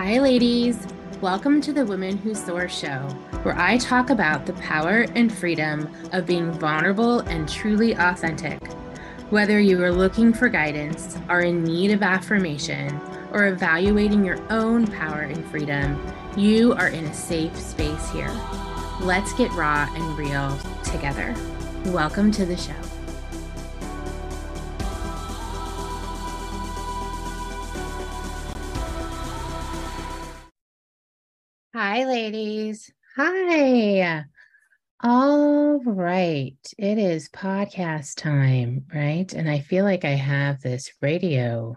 [0.00, 0.86] Hi, ladies.
[1.20, 3.00] Welcome to the Women Who Soar show,
[3.42, 8.64] where I talk about the power and freedom of being vulnerable and truly authentic.
[9.30, 13.00] Whether you are looking for guidance, are in need of affirmation,
[13.32, 16.00] or evaluating your own power and freedom,
[16.36, 18.30] you are in a safe space here.
[19.00, 21.34] Let's get raw and real together.
[21.86, 22.97] Welcome to the show.
[31.80, 32.90] Hi, ladies.
[33.14, 34.24] Hi.
[35.00, 36.56] All right.
[36.76, 39.32] It is podcast time, right?
[39.32, 41.76] And I feel like I have this radio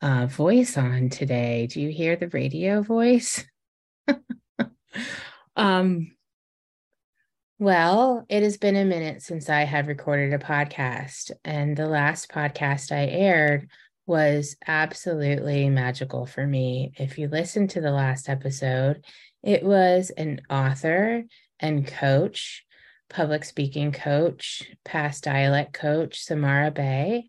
[0.00, 1.66] uh, voice on today.
[1.66, 3.44] Do you hear the radio voice?
[5.56, 6.16] um,
[7.58, 12.30] well, it has been a minute since I had recorded a podcast, and the last
[12.30, 13.68] podcast I aired
[14.08, 16.92] was absolutely magical for me.
[16.96, 19.04] If you listen to the last episode,
[19.42, 21.24] it was an author
[21.60, 22.64] and coach,
[23.10, 27.28] public speaking coach, past dialect coach, Samara Bay.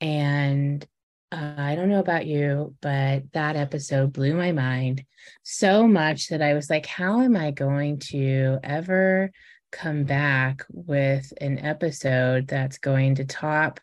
[0.00, 0.86] And
[1.32, 5.04] uh, I don't know about you, but that episode blew my mind
[5.42, 9.32] so much that I was like, how am I going to ever
[9.72, 13.80] come back with an episode that's going to top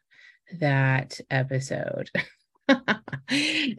[0.59, 2.09] that episode.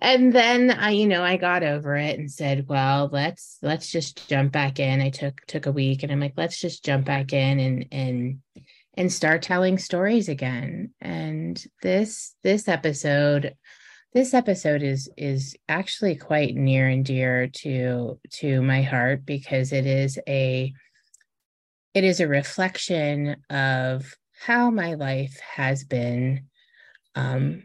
[0.00, 4.28] and then I, you know, I got over it and said, well, let's let's just
[4.28, 5.00] jump back in.
[5.00, 8.38] I took took a week and I'm like, let's just jump back in and and
[8.94, 10.92] and start telling stories again.
[11.00, 13.54] And this this episode
[14.12, 19.86] this episode is is actually quite near and dear to to my heart because it
[19.86, 20.72] is a
[21.94, 26.46] it is a reflection of how my life has been,
[27.14, 27.64] um,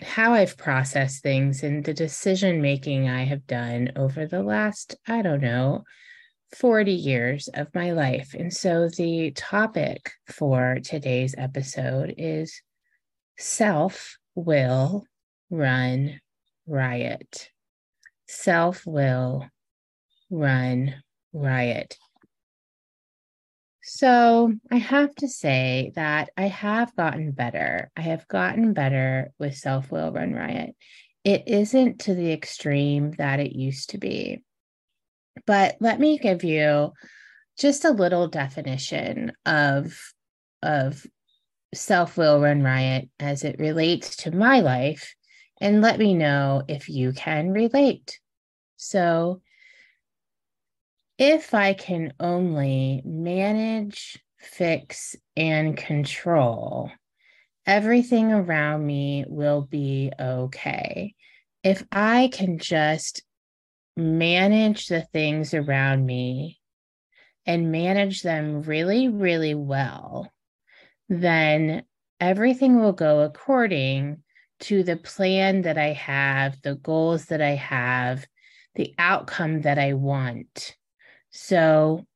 [0.00, 5.22] how I've processed things, and the decision making I have done over the last, I
[5.22, 5.84] don't know,
[6.54, 8.34] 40 years of my life.
[8.34, 12.62] And so the topic for today's episode is
[13.38, 15.04] self will
[15.50, 16.20] run
[16.66, 17.50] riot.
[18.28, 19.46] Self will
[20.30, 20.94] run
[21.32, 21.96] riot.
[23.88, 27.92] So I have to say that I have gotten better.
[27.96, 30.74] I have gotten better with Self Will Run Riot.
[31.22, 34.42] It isn't to the extreme that it used to be.
[35.46, 36.94] But let me give you
[37.56, 39.96] just a little definition of,
[40.64, 41.06] of
[41.72, 45.14] Self Will Run Riot as it relates to my life,
[45.60, 48.18] and let me know if you can relate.
[48.78, 49.42] So,
[51.18, 53.00] if I can only
[53.86, 56.90] manage, fix, and control,
[57.66, 61.14] everything around me will be okay.
[61.62, 63.22] If I can just
[63.96, 66.58] manage the things around me
[67.46, 70.32] and manage them really, really well,
[71.08, 71.84] then
[72.20, 74.22] everything will go according
[74.58, 78.26] to the plan that I have, the goals that I have,
[78.74, 80.76] the outcome that I want.
[81.30, 82.06] So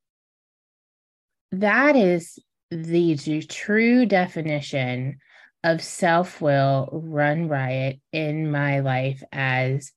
[1.52, 2.38] that is
[2.70, 5.18] the true definition
[5.64, 9.92] of self will run riot in my life as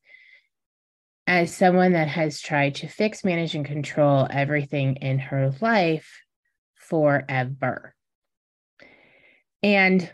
[1.25, 6.21] as someone that has tried to fix manage and control everything in her life
[6.75, 7.95] forever.
[9.61, 10.11] And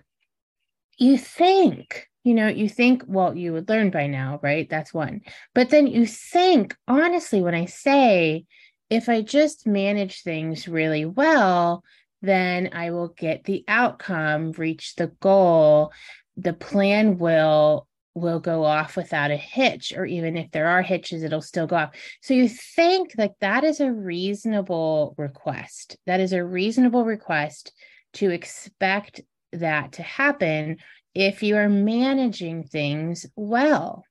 [1.00, 4.70] you think you know you think well you would learn by now right?
[4.70, 5.22] That's one.
[5.56, 8.46] But then you think honestly when i say
[8.90, 11.84] if I just manage things really well,
[12.22, 15.92] then I will get the outcome, reach the goal.
[16.38, 21.24] The plan will will go off without a hitch or even if there are hitches
[21.24, 21.96] it'll still go off.
[22.22, 25.96] So you think like that is a reasonable request.
[26.06, 27.72] That is a reasonable request
[28.14, 29.22] to expect
[29.54, 30.78] that to happen
[31.14, 34.04] if you are managing things well.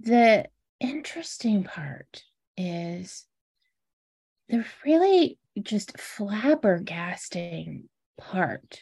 [0.00, 0.46] The
[0.80, 2.22] interesting part
[2.56, 3.24] is
[4.48, 7.84] the really just flabbergasting
[8.18, 8.80] part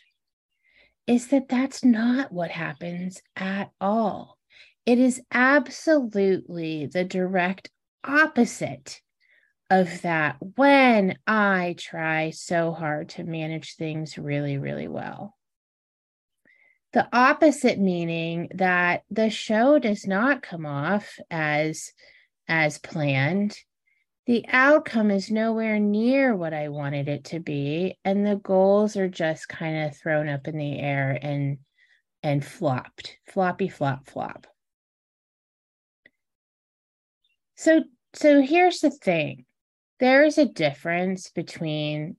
[1.06, 4.38] is that that's not what happens at all.
[4.86, 7.70] It is absolutely the direct
[8.02, 9.00] opposite
[9.70, 15.36] of that when I try so hard to manage things really, really well.
[16.92, 21.92] The opposite meaning that the show does not come off as
[22.49, 23.56] as planned,
[24.26, 27.99] the outcome is nowhere near what I wanted it to be.
[28.05, 31.58] And the goals are just kind of thrown up in the air and
[32.23, 33.19] and flopped.
[33.29, 34.46] Floppy flop flop.
[37.56, 39.44] So so here's the thing.
[40.00, 42.17] There is a difference between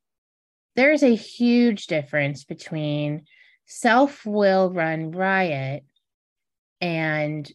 [0.75, 3.25] there is a huge difference between
[3.65, 5.85] self-will run riot
[6.81, 7.51] and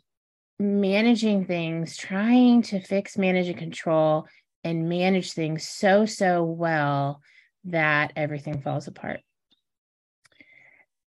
[0.61, 4.27] managing things, trying to fix, manage, and control
[4.63, 7.23] and manage things so, so well
[7.65, 9.21] that everything falls apart.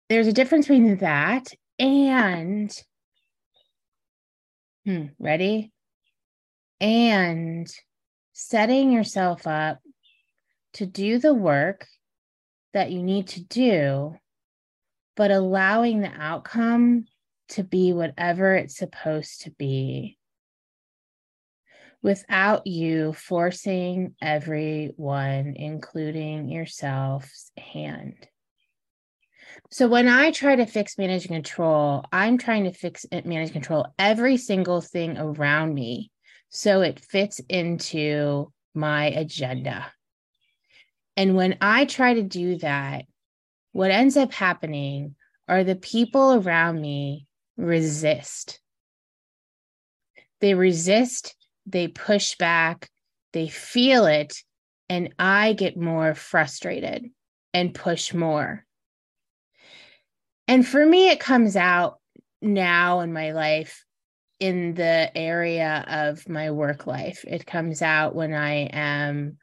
[0.09, 1.47] There's a difference between that
[1.77, 2.75] and,
[4.83, 5.71] hmm, ready?
[6.81, 7.67] And
[8.33, 9.79] setting yourself up
[10.73, 11.85] to do the work
[12.73, 14.15] that you need to do,
[15.15, 17.05] but allowing the outcome
[17.49, 20.17] to be whatever it's supposed to be
[22.01, 28.27] without you forcing everyone, including yourself's hand.
[29.71, 34.37] So when I try to fix manage control, I'm trying to fix manage control every
[34.37, 36.11] single thing around me
[36.49, 39.91] so it fits into my agenda.
[41.17, 43.05] And when I try to do that,
[43.71, 45.15] what ends up happening
[45.47, 47.27] are the people around me
[47.57, 48.59] resist.
[50.41, 51.35] They resist,
[51.65, 52.89] they push back,
[53.33, 54.35] they feel it,
[54.89, 57.09] and I get more frustrated
[57.53, 58.65] and push more.
[60.47, 61.99] And for me, it comes out
[62.41, 63.83] now in my life
[64.39, 67.23] in the area of my work life.
[67.27, 69.37] It comes out when I am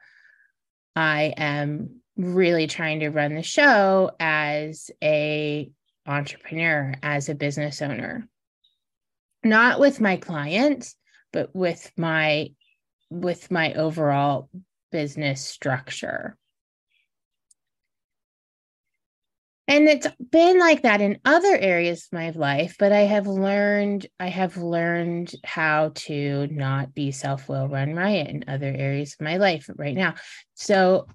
[0.94, 5.70] I am really trying to run the show as a
[6.06, 8.28] entrepreneur, as a business owner.
[9.44, 10.96] Not with my clients,
[11.32, 12.50] but with my
[13.10, 14.48] with my overall
[14.90, 16.36] business structure.
[19.68, 24.06] And it's been like that in other areas of my life, but I have learned
[24.18, 29.36] I have learned how to not be self-will run riot in other areas of my
[29.36, 30.14] life right now.
[30.54, 31.06] So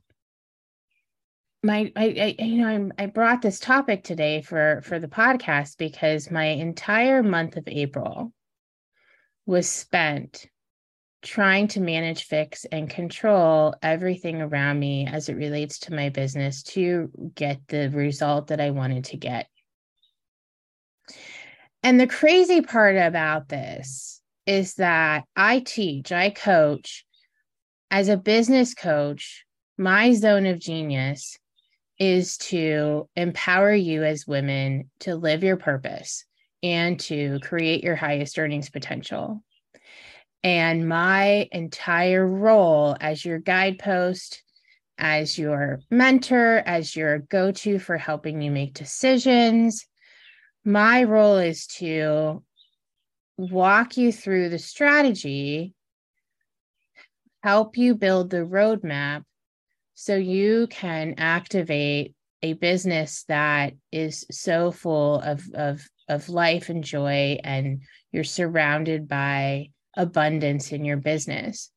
[1.68, 5.78] my I, I you know I'm, i brought this topic today for for the podcast
[5.78, 8.34] because my entire month of April
[9.46, 10.48] was spent
[11.22, 16.64] trying to manage fix and control everything around me as it relates to my business
[16.64, 19.48] to get the result that I wanted to get.
[21.84, 27.06] And the crazy part about this is that I teach, I coach
[27.92, 29.44] as a business coach,
[29.78, 31.38] my zone of genius
[32.00, 36.26] is to empower you as women to live your purpose
[36.62, 39.44] and to create your highest earnings potential.
[40.44, 44.44] And my entire role as your guidepost,
[44.98, 49.86] as your mentor, as your go to for helping you make decisions,
[50.64, 52.44] my role is to
[53.38, 55.74] walk you through the strategy,
[57.44, 59.24] help you build the roadmap
[60.00, 62.14] so you can activate
[62.44, 69.08] a business that is so full of of of life and joy and you're surrounded
[69.08, 71.72] by abundance in your business.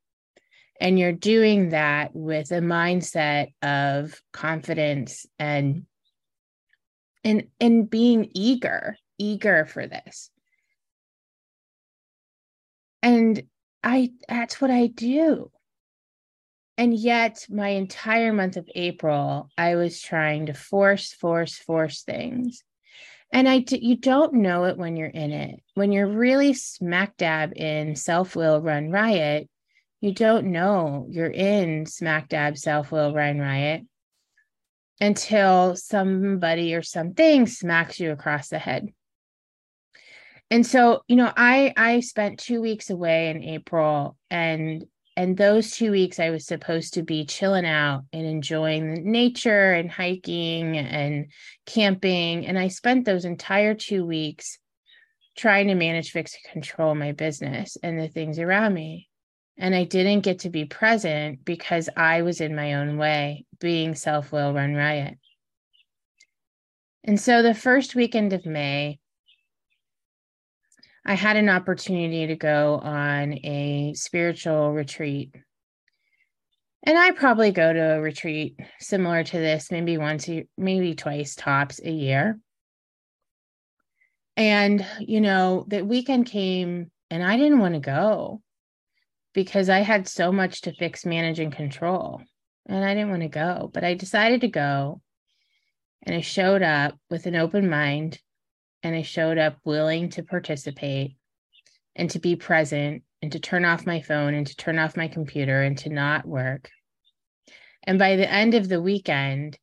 [0.79, 5.87] And you're doing that with a mindset of confidence and
[7.25, 10.31] and and being eager eager for this.
[13.03, 13.45] And
[13.83, 15.51] i that's what i do
[16.81, 22.65] and yet, my entire month of April, I was trying to force, force, force things.
[23.31, 25.61] And I, you don't know it when you're in it.
[25.75, 29.47] When you're really smack dab in self will run riot,
[30.01, 33.83] you don't know you're in smack dab self will run riot
[35.03, 38.89] until somebody or something smacks you across the head.
[40.51, 45.73] And so, you know, I I spent 2 weeks away in April and and those
[45.73, 50.79] two weeks i was supposed to be chilling out and enjoying the nature and hiking
[50.79, 51.27] and
[51.67, 52.47] camping.
[52.47, 54.59] And i spent those entire two weeks
[55.37, 59.09] trying to manage fix and control my business and the things around me.
[59.59, 63.95] And i didn't get to be present because i was in my own way being
[63.95, 65.19] self-will run riot.
[67.05, 68.99] And so the first weekend of may
[71.05, 75.35] I had an opportunity to go on a spiritual retreat.
[76.83, 81.81] And I probably go to a retreat similar to this, maybe once, maybe twice tops
[81.83, 82.39] a year.
[84.37, 88.41] And, you know, the weekend came and I didn't want to go
[89.35, 92.23] because I had so much to fix, manage, and control.
[92.67, 95.01] And I didn't want to go, but I decided to go.
[96.05, 98.19] And I showed up with an open mind
[98.83, 101.17] and I showed up willing to participate
[101.97, 105.09] and to be present and to turn off my phone and to turn off my
[105.09, 106.71] computer and to not work.
[107.83, 109.59] And by the end of the weekend,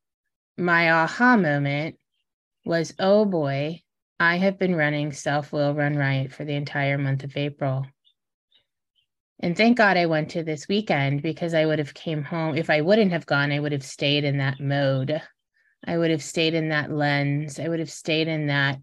[0.57, 1.97] my aha moment
[2.65, 3.81] was oh boy,
[4.19, 7.85] I have been running Self Will Run Riot for the entire month of April.
[9.39, 12.55] And thank God I went to this weekend because I would have came home.
[12.55, 15.21] If I wouldn't have gone, I would have stayed in that mode.
[15.85, 17.59] I would have stayed in that lens.
[17.59, 18.79] I would have stayed in that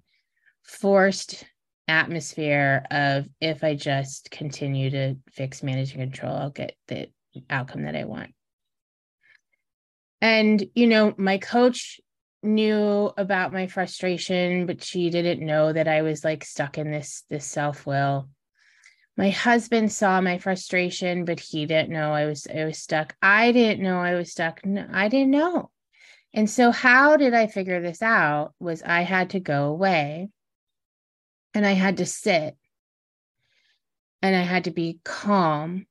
[0.64, 1.44] forced
[1.86, 7.08] atmosphere of if I just continue to fix, manage, and control, I'll get the
[7.50, 8.34] outcome that I want.
[10.20, 12.00] And, you know, my coach
[12.42, 17.24] knew about my frustration, but she didn't know that I was like stuck in this
[17.30, 18.28] this self-will.
[19.16, 23.16] My husband saw my frustration, but he didn't know I was I was stuck.
[23.22, 24.64] I didn't know I was stuck.
[24.64, 25.70] No, I didn't know.
[26.32, 30.30] And so how did I figure this out was I had to go away
[31.54, 32.56] and I had to sit
[34.20, 35.86] and I had to be calm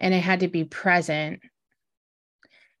[0.00, 1.40] and I had to be present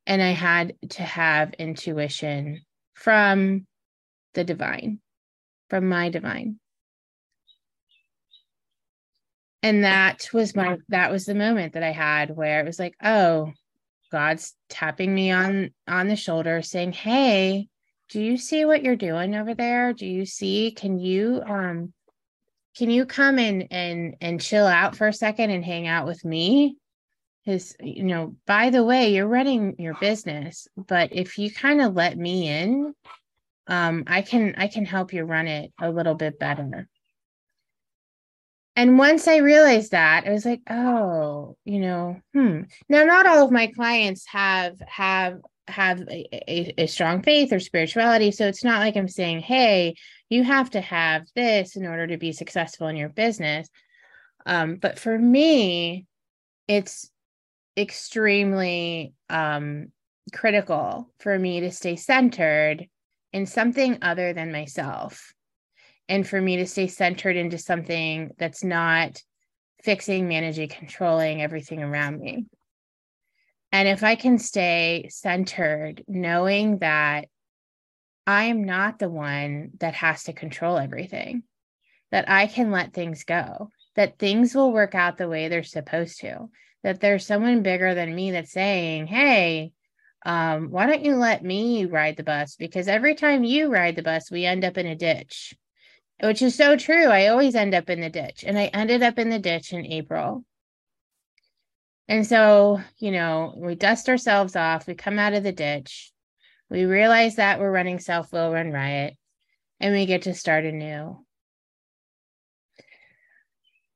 [0.06, 2.62] and I had to have intuition
[2.94, 3.66] from
[4.34, 5.00] the divine,
[5.70, 6.58] from my divine.
[9.62, 12.94] And that was my that was the moment that I had where it was like,
[13.02, 13.52] oh,
[14.12, 17.68] God's tapping me on on the shoulder saying, "Hey,
[18.10, 19.92] do you see what you're doing over there?
[19.92, 21.92] Do you see can you um
[22.76, 26.24] can you come in and and chill out for a second and hang out with
[26.24, 26.76] me?"
[27.44, 31.94] His, you know, by the way, you're running your business, but if you kind of
[31.94, 32.94] let me in,
[33.66, 36.88] um, I can I can help you run it a little bit better.
[38.76, 42.62] And once I realized that, I was like, oh, you know, hmm.
[42.88, 47.60] Now, not all of my clients have have have a, a, a strong faith or
[47.60, 49.94] spirituality, so it's not like I'm saying, hey,
[50.28, 53.68] you have to have this in order to be successful in your business.
[54.46, 56.06] Um, but for me,
[56.68, 57.10] it's
[57.76, 59.88] extremely um,
[60.32, 62.86] critical for me to stay centered
[63.32, 65.32] in something other than myself
[66.08, 69.22] and for me to stay centered into something that's not
[69.82, 72.46] fixing, managing, controlling everything around me.
[73.74, 77.26] And if I can stay centered, knowing that
[78.24, 81.42] I am not the one that has to control everything,
[82.12, 86.20] that I can let things go, that things will work out the way they're supposed
[86.20, 86.50] to,
[86.84, 89.72] that there's someone bigger than me that's saying, Hey,
[90.24, 92.54] um, why don't you let me ride the bus?
[92.54, 95.52] Because every time you ride the bus, we end up in a ditch,
[96.22, 97.06] which is so true.
[97.06, 99.84] I always end up in the ditch, and I ended up in the ditch in
[99.84, 100.44] April.
[102.08, 106.12] And so, you know, we dust ourselves off, we come out of the ditch,
[106.68, 109.14] we realize that we're running self will run riot,
[109.80, 111.24] and we get to start anew.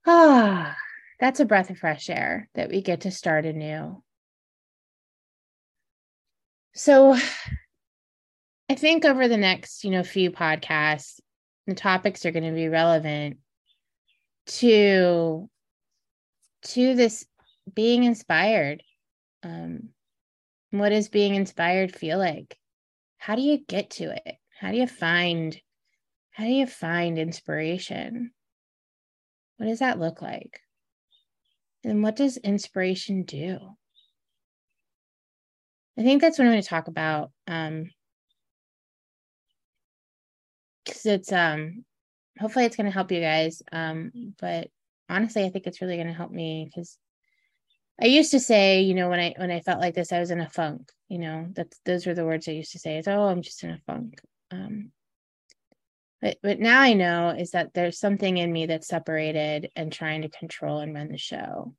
[0.07, 0.77] Ah
[1.19, 4.03] that's a breath of fresh air that we get to start anew.
[6.75, 7.17] So
[8.69, 11.21] I think over the next, you know, few podcasts,
[11.67, 13.39] the topics are going to be relevant
[14.47, 15.49] to
[16.63, 17.27] to this
[17.75, 18.83] being inspired.
[19.43, 19.91] Um,
[20.71, 22.57] what does being inspired feel like?
[23.19, 24.37] How do you get to it?
[24.61, 25.59] How do you find
[26.33, 28.31] how do you find inspiration?
[29.57, 30.61] What does that look like?
[31.83, 33.59] And what does inspiration do?
[35.99, 37.33] I think that's what I'm going to talk about.
[37.49, 37.91] Um,
[40.85, 41.85] because it's um,
[42.39, 43.63] hopefully it's going to help you guys.
[43.73, 44.69] Um, but
[45.09, 46.97] honestly, I think it's really going to help me because
[48.01, 50.31] I used to say, you know, when I when I felt like this, I was
[50.31, 50.91] in a funk.
[51.09, 52.99] You know, that's those were the words I used to say.
[52.99, 54.21] Is oh, I'm just in a funk.
[54.51, 54.93] Um,
[56.23, 60.23] but but now I know is that there's something in me that's separated and trying
[60.23, 61.75] to control and run the show.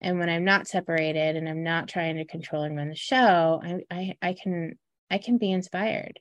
[0.00, 3.60] And when I'm not separated and I'm not trying to control and run the show,
[3.62, 4.78] I I, I can
[5.10, 6.18] I can be inspired.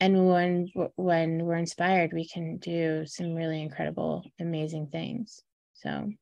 [0.00, 5.42] And when when we're inspired, we can do some really incredible, amazing things.
[5.74, 6.12] So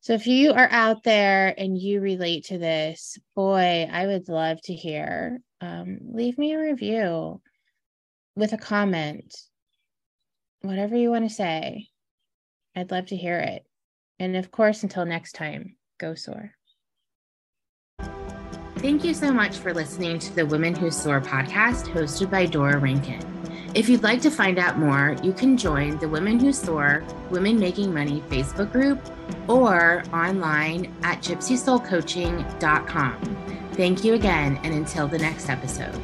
[0.00, 4.60] so if you are out there and you relate to this, boy, I would love
[4.62, 5.40] to hear.
[5.60, 7.42] Um, leave me a review
[8.34, 9.36] with a comment,
[10.62, 11.88] whatever you want to say.
[12.74, 13.64] I'd love to hear it.
[14.18, 16.52] And of course, until next time, go soar.
[18.76, 22.78] Thank you so much for listening to the Women Who Soar podcast hosted by Dora
[22.78, 23.39] Rankin.
[23.72, 27.56] If you'd like to find out more, you can join the Women Who Soar Women
[27.56, 28.98] Making Money Facebook group
[29.48, 33.36] or online at gypsysoulcoaching.com.
[33.74, 35.94] Thank you again, and until the next episode.